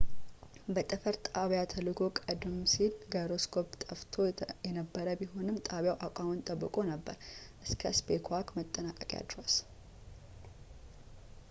[0.75, 4.13] በጠፈር ጣቢያ ተልእኮው ቀደም ሲል ጋይሮስኮፕ ጠፍቶ
[4.67, 7.15] የነበረበት ቢሆንም ጣቢያው አቋሙን ጠብቆ ነበር
[7.67, 9.55] እስከ ስፔስዋክ መጠናቀቂያ ድረስ